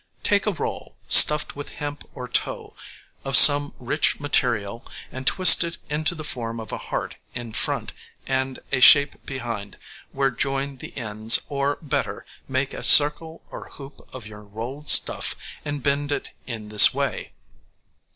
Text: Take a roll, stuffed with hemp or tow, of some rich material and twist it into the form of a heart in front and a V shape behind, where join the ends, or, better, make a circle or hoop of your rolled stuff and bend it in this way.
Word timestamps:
Take 0.23 0.47
a 0.47 0.51
roll, 0.51 0.97
stuffed 1.07 1.55
with 1.55 1.73
hemp 1.73 2.03
or 2.15 2.27
tow, 2.27 2.73
of 3.23 3.37
some 3.37 3.71
rich 3.77 4.19
material 4.19 4.83
and 5.11 5.27
twist 5.27 5.63
it 5.63 5.77
into 5.91 6.15
the 6.15 6.23
form 6.23 6.59
of 6.59 6.71
a 6.71 6.79
heart 6.89 7.17
in 7.35 7.51
front 7.53 7.93
and 8.25 8.57
a 8.71 8.77
V 8.77 8.81
shape 8.81 9.23
behind, 9.27 9.77
where 10.11 10.31
join 10.31 10.77
the 10.77 10.97
ends, 10.97 11.41
or, 11.49 11.77
better, 11.83 12.25
make 12.47 12.73
a 12.73 12.81
circle 12.81 13.43
or 13.51 13.69
hoop 13.73 14.01
of 14.11 14.25
your 14.25 14.43
rolled 14.43 14.87
stuff 14.89 15.35
and 15.63 15.83
bend 15.83 16.11
it 16.11 16.31
in 16.47 16.69
this 16.69 16.91
way. 16.95 17.33